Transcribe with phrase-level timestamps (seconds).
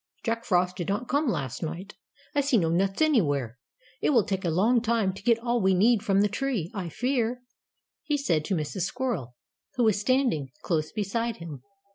[0.23, 1.93] "Jack Frost did not come last night.
[2.33, 3.59] I see no nuts anywhere.
[4.01, 6.89] It will take a long time to get all we need from the tree, I
[6.89, 7.43] fear,"
[8.01, 8.81] he said to Mrs.
[8.81, 9.35] Squirrel,
[9.75, 11.61] who was standing close beside him.